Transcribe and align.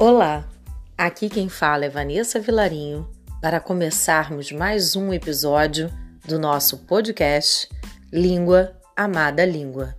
Olá, 0.00 0.48
aqui 0.96 1.28
quem 1.28 1.48
fala 1.48 1.86
é 1.86 1.88
Vanessa 1.88 2.38
Vilarinho 2.38 3.10
para 3.42 3.58
começarmos 3.58 4.52
mais 4.52 4.94
um 4.94 5.12
episódio 5.12 5.90
do 6.24 6.38
nosso 6.38 6.78
podcast 6.86 7.68
Língua 8.12 8.80
Amada 8.96 9.44
Língua. 9.44 9.96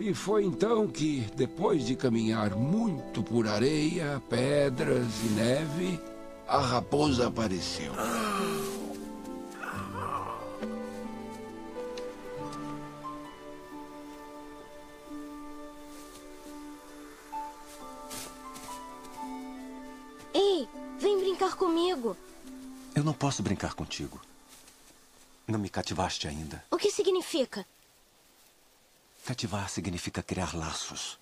E 0.00 0.12
foi 0.12 0.44
então 0.44 0.88
que, 0.88 1.24
depois 1.36 1.86
de 1.86 1.94
caminhar 1.94 2.56
muito 2.56 3.22
por 3.22 3.46
areia, 3.46 4.20
pedras 4.28 5.06
e 5.24 5.28
neve, 5.28 6.15
a 6.46 6.58
raposa 6.58 7.26
apareceu. 7.26 7.92
Ei, 20.32 20.68
vem 20.98 21.18
brincar 21.18 21.56
comigo. 21.56 22.16
Eu 22.94 23.02
não 23.02 23.12
posso 23.12 23.42
brincar 23.42 23.74
contigo. 23.74 24.20
Não 25.46 25.58
me 25.58 25.68
cativaste 25.68 26.28
ainda. 26.28 26.64
O 26.70 26.76
que 26.76 26.90
significa? 26.90 27.66
Cativar 29.24 29.68
significa 29.68 30.22
criar 30.22 30.54
laços. 30.54 31.18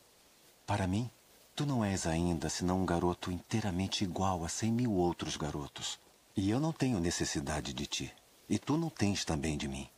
Para 0.67 0.87
mim, 0.87 1.11
Tu 1.57 1.65
não 1.65 1.85
és 1.85 2.05
ainda 2.05 2.49
senão 2.49 2.83
um 2.83 2.87
garoto 2.87 3.31
inteiramente 3.31 4.03
igual 4.03 4.45
a 4.45 4.49
cem 4.49 4.73
mil 4.73 4.91
outros 4.93 5.37
garotos. 5.37 6.01
E 6.37 6.51
eu 6.51 6.59
não 6.59 6.73
tenho 6.73 6.99
necessidade 6.99 7.73
de 7.73 7.87
ti. 7.87 8.13
E 8.49 8.59
tu 8.59 8.77
não 8.77 8.91
tens 8.91 9.25
também 9.25 9.57
de 9.57 9.69
mim. 9.69 9.89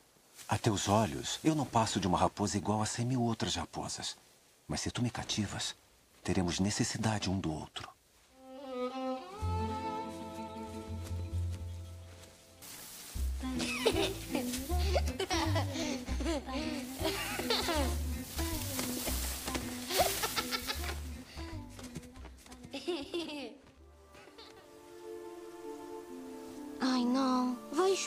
A 0.46 0.58
teus 0.58 0.86
olhos, 0.86 1.40
eu 1.42 1.54
não 1.54 1.64
passo 1.64 1.98
de 1.98 2.06
uma 2.06 2.18
raposa 2.18 2.58
igual 2.58 2.82
a 2.82 2.86
cem 2.86 3.06
mil 3.06 3.22
outras 3.22 3.54
raposas. 3.54 4.18
Mas 4.68 4.82
se 4.82 4.90
tu 4.90 5.00
me 5.00 5.08
cativas, 5.08 5.74
teremos 6.22 6.60
necessidade 6.60 7.30
um 7.30 7.40
do 7.40 7.50
outro. 7.50 7.88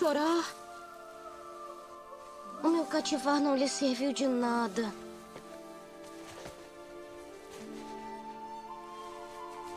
chorar. 0.10 0.46
O 2.64 2.68
meu 2.68 2.86
cativar 2.86 3.40
não 3.40 3.56
lhe 3.56 3.68
serviu 3.68 4.12
de 4.12 4.28
nada. 4.28 4.92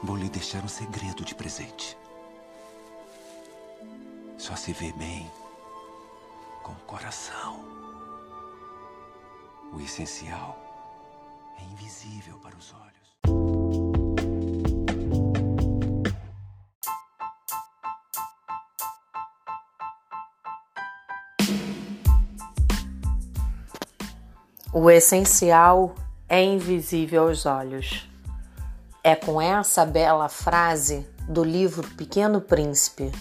Vou 0.02 0.16
lhe 0.16 0.30
deixar 0.30 0.64
um 0.64 0.68
segredo 0.68 1.22
de 1.22 1.34
presente. 1.34 1.96
Só 4.38 4.56
se 4.56 4.72
vê 4.72 4.90
bem 4.92 5.30
com 6.62 6.72
o 6.72 6.86
coração. 6.86 7.62
O 9.72 9.80
essencial 9.80 10.58
é 11.60 11.62
invisível 11.64 12.38
para 12.38 12.56
os 12.56 12.72
olhos. 12.72 13.01
O 24.74 24.90
essencial 24.90 25.94
é 26.26 26.42
invisível 26.42 27.28
aos 27.28 27.44
olhos. 27.44 28.08
É 29.04 29.14
com 29.14 29.38
essa 29.38 29.84
bela 29.84 30.30
frase 30.30 31.06
do 31.28 31.44
livro 31.44 31.86
Pequeno 31.90 32.40
Príncipe, 32.40 33.12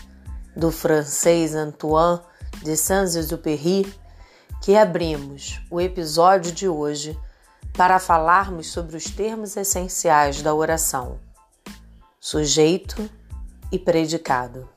do 0.56 0.72
francês 0.72 1.54
Antoine 1.54 2.22
de 2.64 2.78
Saint-Exupéry, 2.78 3.94
que 4.62 4.78
abrimos 4.78 5.60
o 5.70 5.82
episódio 5.82 6.54
de 6.54 6.70
hoje 6.70 7.20
para 7.74 8.00
falarmos 8.00 8.68
sobre 8.68 8.96
os 8.96 9.04
termos 9.04 9.58
essenciais 9.58 10.42
da 10.42 10.56
oração: 10.56 11.20
sujeito 12.18 13.10
e 13.74 13.78
predicado. 13.78 14.70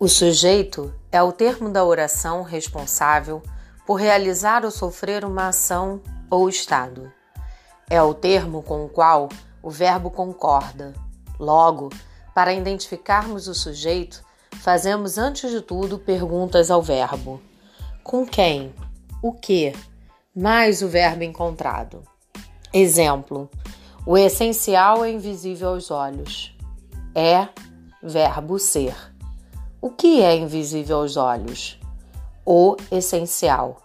O 0.00 0.06
sujeito 0.06 0.94
é 1.10 1.20
o 1.20 1.32
termo 1.32 1.70
da 1.70 1.84
oração 1.84 2.44
responsável 2.44 3.42
por 3.84 3.94
realizar 3.96 4.64
ou 4.64 4.70
sofrer 4.70 5.24
uma 5.24 5.48
ação 5.48 6.00
ou 6.30 6.48
estado. 6.48 7.12
É 7.90 8.00
o 8.00 8.14
termo 8.14 8.62
com 8.62 8.84
o 8.84 8.88
qual 8.88 9.28
o 9.60 9.68
verbo 9.68 10.08
concorda. 10.08 10.94
Logo, 11.36 11.90
para 12.32 12.54
identificarmos 12.54 13.48
o 13.48 13.54
sujeito, 13.54 14.22
fazemos 14.60 15.18
antes 15.18 15.50
de 15.50 15.60
tudo 15.60 15.98
perguntas 15.98 16.70
ao 16.70 16.80
verbo: 16.80 17.42
com 18.04 18.24
quem? 18.24 18.72
O 19.20 19.32
que? 19.32 19.74
Mais 20.32 20.80
o 20.80 20.86
verbo 20.86 21.24
encontrado. 21.24 22.04
Exemplo: 22.72 23.50
o 24.06 24.16
essencial 24.16 25.04
é 25.04 25.10
invisível 25.10 25.70
aos 25.70 25.90
olhos. 25.90 26.56
É 27.16 27.48
verbo 28.00 28.60
ser. 28.60 28.94
O 29.80 29.90
que 29.90 30.20
é 30.20 30.34
invisível 30.34 30.96
aos 30.96 31.16
olhos? 31.16 31.78
O 32.44 32.76
essencial. 32.90 33.80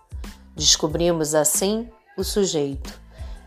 Descobrimos 0.55 1.35
assim 1.35 1.87
o 2.17 2.23
sujeito. 2.23 2.99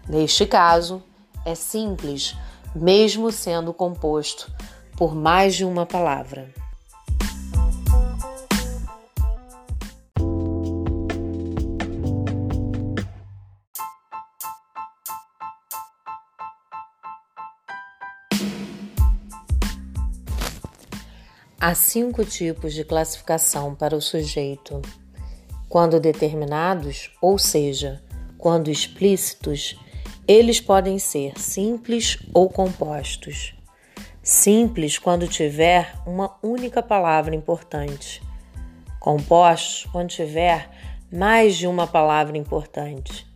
Neste 0.08 0.46
caso, 0.46 1.02
é 1.44 1.56
simples, 1.56 2.36
mesmo 2.72 3.32
sendo 3.32 3.74
composto 3.74 4.48
por 4.96 5.12
mais 5.12 5.56
de 5.56 5.64
uma 5.64 5.84
palavra. 5.84 6.54
Há 21.68 21.74
cinco 21.74 22.24
tipos 22.24 22.74
de 22.74 22.84
classificação 22.84 23.74
para 23.74 23.96
o 23.96 24.00
sujeito. 24.00 24.80
Quando 25.68 25.98
determinados, 25.98 27.10
ou 27.20 27.38
seja, 27.38 28.04
quando 28.38 28.70
explícitos, 28.70 29.76
eles 30.28 30.60
podem 30.60 30.96
ser 31.00 31.36
simples 31.36 32.18
ou 32.32 32.48
compostos. 32.48 33.52
Simples 34.22 34.96
quando 34.96 35.26
tiver 35.26 35.92
uma 36.06 36.38
única 36.40 36.84
palavra 36.84 37.34
importante. 37.34 38.22
Compostos 39.00 39.90
quando 39.90 40.10
tiver 40.10 40.70
mais 41.12 41.56
de 41.56 41.66
uma 41.66 41.88
palavra 41.88 42.38
importante. 42.38 43.26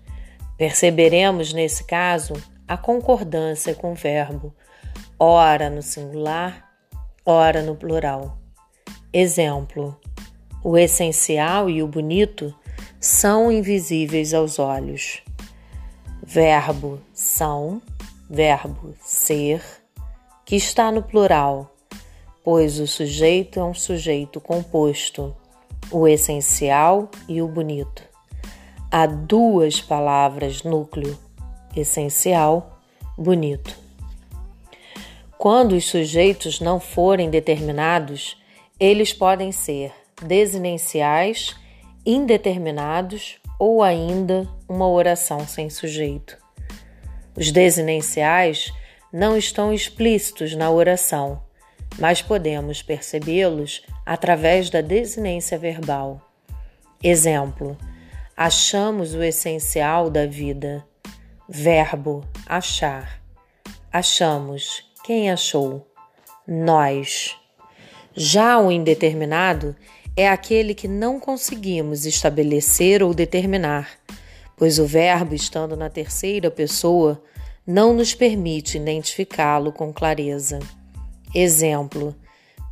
Perceberemos 0.56 1.52
nesse 1.52 1.82
caso 1.82 2.34
a 2.68 2.76
concordância 2.76 3.74
com 3.74 3.90
o 3.90 3.96
verbo, 3.96 4.54
ora 5.18 5.68
no 5.68 5.82
singular, 5.82 6.69
ora 7.30 7.62
no 7.62 7.76
plural. 7.76 8.38
Exemplo: 9.12 9.96
o 10.62 10.76
essencial 10.76 11.70
e 11.70 11.82
o 11.82 11.86
bonito 11.86 12.54
são 12.98 13.50
invisíveis 13.50 14.34
aos 14.34 14.58
olhos. 14.58 15.22
Verbo 16.22 17.00
são, 17.14 17.80
verbo 18.28 18.94
ser, 19.00 19.62
que 20.44 20.56
está 20.56 20.92
no 20.92 21.02
plural, 21.02 21.74
pois 22.44 22.78
o 22.78 22.86
sujeito 22.86 23.58
é 23.58 23.64
um 23.64 23.74
sujeito 23.74 24.40
composto, 24.40 25.34
o 25.90 26.06
essencial 26.06 27.10
e 27.28 27.40
o 27.40 27.48
bonito. 27.48 28.02
Há 28.90 29.06
duas 29.06 29.80
palavras 29.80 30.62
núcleo: 30.62 31.16
essencial, 31.74 32.80
bonito. 33.16 33.79
Quando 35.40 35.72
os 35.74 35.86
sujeitos 35.86 36.60
não 36.60 36.78
forem 36.78 37.30
determinados, 37.30 38.36
eles 38.78 39.10
podem 39.10 39.50
ser 39.50 39.90
desinenciais, 40.22 41.56
indeterminados 42.04 43.40
ou 43.58 43.82
ainda 43.82 44.46
uma 44.68 44.86
oração 44.86 45.48
sem 45.48 45.70
sujeito. 45.70 46.36
Os 47.34 47.50
desinenciais 47.50 48.70
não 49.10 49.34
estão 49.34 49.72
explícitos 49.72 50.54
na 50.54 50.70
oração, 50.70 51.42
mas 51.98 52.20
podemos 52.20 52.82
percebê-los 52.82 53.82
através 54.04 54.68
da 54.68 54.82
desinência 54.82 55.58
verbal. 55.58 56.20
Exemplo: 57.02 57.78
achamos 58.36 59.14
o 59.14 59.22
essencial 59.22 60.10
da 60.10 60.26
vida. 60.26 60.86
Verbo 61.48 62.22
achar. 62.46 63.22
Achamos. 63.90 64.89
Quem 65.10 65.28
achou? 65.28 65.84
Nós. 66.46 67.36
Já 68.14 68.60
o 68.60 68.70
indeterminado 68.70 69.74
é 70.16 70.28
aquele 70.28 70.72
que 70.72 70.86
não 70.86 71.18
conseguimos 71.18 72.06
estabelecer 72.06 73.02
ou 73.02 73.12
determinar, 73.12 73.90
pois 74.56 74.78
o 74.78 74.86
verbo, 74.86 75.34
estando 75.34 75.76
na 75.76 75.90
terceira 75.90 76.48
pessoa, 76.48 77.20
não 77.66 77.92
nos 77.92 78.14
permite 78.14 78.76
identificá-lo 78.76 79.72
com 79.72 79.92
clareza. 79.92 80.60
Exemplo: 81.34 82.14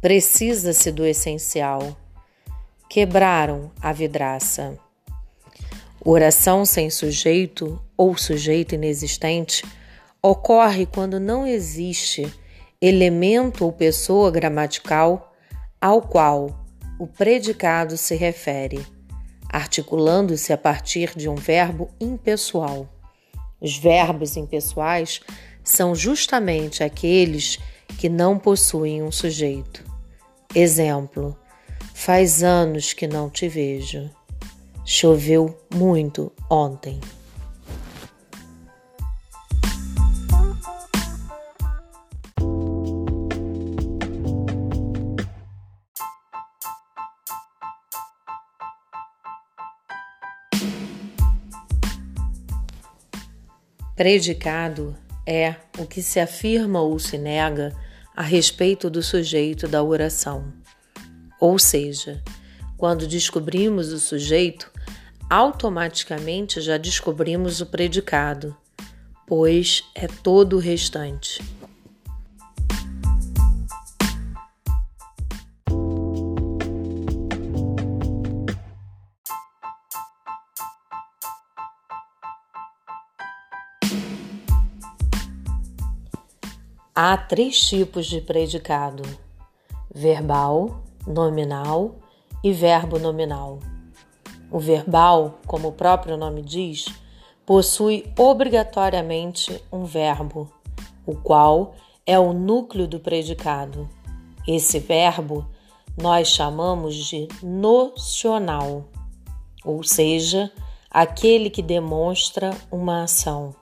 precisa-se 0.01 0.93
do 0.93 1.05
essencial. 1.05 1.99
Quebraram 2.89 3.73
a 3.83 3.93
vidraça. 3.93 4.79
Oração 6.05 6.65
sem 6.65 6.89
sujeito 6.89 7.83
ou 7.97 8.17
sujeito 8.17 8.77
inexistente 8.77 9.65
ocorre 10.23 10.87
quando 10.87 11.21
não 11.21 11.47
existe 11.47 12.33
elemento 12.81 13.65
ou 13.65 13.73
pessoa 13.73 14.31
gramatical 14.31 15.33
ao 15.81 16.03
qual 16.03 16.65
o 16.99 17.07
predicado 17.07 17.97
se 17.97 18.17
refere, 18.17 18.85
articulando-se 19.49 20.53
a 20.53 20.59
partir 20.59 21.13
de 21.17 21.29
um 21.29 21.37
verbo 21.37 21.89
impessoal. 22.01 22.89
Os 23.61 23.77
verbos 23.77 24.37
impessoais 24.37 25.21
são 25.63 25.95
justamente 25.95 26.83
aqueles 26.83 27.59
que 27.99 28.09
não 28.09 28.39
possuem 28.39 29.03
um 29.03 29.13
sujeito. 29.13 29.85
Exemplo: 30.55 31.37
faz 31.95 32.43
anos 32.43 32.93
que 32.93 33.07
não 33.07 33.31
te 33.31 33.49
vejo. 33.49 34.11
Choveu 34.85 35.57
muito 35.75 36.33
ontem. 36.51 37.01
Predicado 53.99 54.97
é 55.27 55.57
o 55.77 55.85
que 55.85 56.01
se 56.01 56.21
afirma 56.21 56.81
ou 56.81 57.01
se 57.01 57.19
nega 57.19 57.75
a 58.15 58.23
respeito 58.23 58.89
do 58.89 59.03
sujeito 59.03 59.67
da 59.67 59.83
oração. 59.83 60.53
Ou 61.41 61.59
seja, 61.59 62.23
quando 62.77 63.09
descobrimos 63.09 63.93
o 63.93 63.99
sujeito, 63.99 64.71
automaticamente 65.29 66.61
já 66.61 66.77
descobrimos 66.77 67.61
o 67.61 67.67
predicado, 67.67 68.57
pois 69.27 69.83
é 69.97 70.07
todo 70.07 70.55
o 70.55 70.61
restante. 70.61 71.43
Há 87.01 87.17
três 87.17 87.61
tipos 87.61 88.07
de 88.07 88.21
predicado: 88.21 89.05
verbal, 89.95 90.83
nominal 91.07 91.95
e 92.43 92.53
verbo 92.53 92.99
nominal. 92.99 93.61
O 94.51 94.59
verbal, 94.59 95.39
como 95.47 95.69
o 95.69 95.73
próprio 95.73 96.17
nome 96.17 96.43
diz, 96.43 96.87
possui 97.47 98.13
obrigatoriamente 98.19 99.63
um 99.71 99.85
verbo, 99.85 100.53
o 101.07 101.15
qual 101.15 101.77
é 102.05 102.19
o 102.19 102.33
núcleo 102.33 102.89
do 102.89 102.99
predicado. 102.99 103.89
Esse 104.45 104.81
verbo 104.81 105.47
nós 105.97 106.27
chamamos 106.27 106.97
de 106.97 107.29
nocional, 107.41 108.89
ou 109.65 109.85
seja, 109.85 110.51
aquele 110.91 111.49
que 111.49 111.63
demonstra 111.63 112.51
uma 112.73 113.05
ação. 113.05 113.55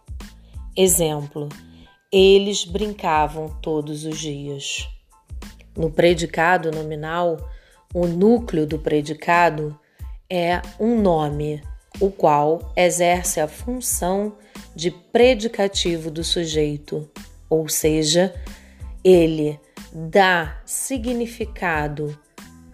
Exemplo: 0.74 1.50
eles 2.18 2.64
brincavam 2.64 3.48
todos 3.60 4.06
os 4.06 4.18
dias. 4.18 4.88
No 5.76 5.90
predicado 5.90 6.70
nominal, 6.70 7.36
o 7.92 8.06
núcleo 8.06 8.66
do 8.66 8.78
predicado 8.78 9.78
é 10.30 10.62
um 10.80 10.98
nome, 10.98 11.62
o 12.00 12.10
qual 12.10 12.72
exerce 12.74 13.38
a 13.38 13.46
função 13.46 14.34
de 14.74 14.90
predicativo 14.90 16.10
do 16.10 16.24
sujeito, 16.24 17.06
ou 17.50 17.68
seja, 17.68 18.34
ele 19.04 19.60
dá 19.92 20.58
significado, 20.64 22.18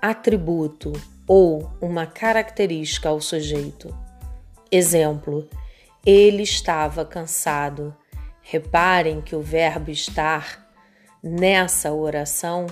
atributo 0.01 0.93
ou 1.27 1.69
uma 1.81 2.07
característica 2.07 3.09
ao 3.09 3.21
sujeito. 3.21 3.93
Exemplo: 4.71 5.49
ele 6.07 6.45
estava 6.45 7.05
cansado 7.05 7.93
Reparem 8.43 9.21
que 9.21 9.35
o 9.35 9.41
verbo 9.41 9.91
estar 9.91 10.69
nessa 11.23 11.93
oração 11.93 12.67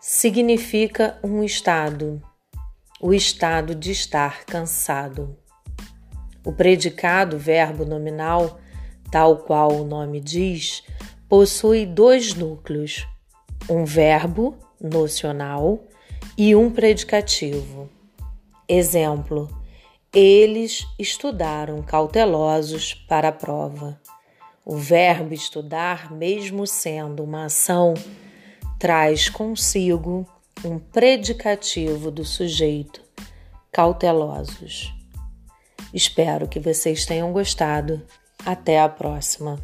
significa 0.00 1.18
um 1.22 1.42
estado, 1.42 2.22
o 3.00 3.12
estado 3.12 3.74
de 3.74 3.90
estar 3.90 4.44
cansado. 4.44 5.36
O 6.44 6.52
predicado 6.52 7.38
verbo 7.38 7.84
nominal, 7.84 8.60
tal 9.10 9.38
qual 9.38 9.72
o 9.72 9.84
nome 9.84 10.20
diz, 10.20 10.82
possui 11.28 11.84
dois 11.86 12.34
núcleos: 12.34 13.06
um 13.68 13.84
verbo 13.84 14.56
nocional 14.80 15.82
e 16.36 16.54
um 16.54 16.70
predicativo. 16.70 17.90
Exemplo: 18.68 19.48
eles 20.12 20.86
estudaram 20.98 21.82
cautelosos 21.82 22.94
para 22.94 23.28
a 23.28 23.32
prova. 23.32 24.00
O 24.64 24.76
verbo 24.76 25.32
estudar, 25.32 26.12
mesmo 26.12 26.66
sendo 26.66 27.24
uma 27.24 27.46
ação, 27.46 27.94
traz 28.78 29.28
consigo 29.28 30.26
um 30.64 30.78
predicativo 30.78 32.10
do 32.10 32.24
sujeito, 32.24 33.02
cautelosos. 33.72 34.94
Espero 35.92 36.46
que 36.46 36.60
vocês 36.60 37.06
tenham 37.06 37.32
gostado. 37.32 38.02
Até 38.44 38.80
a 38.80 38.88
próxima! 38.88 39.58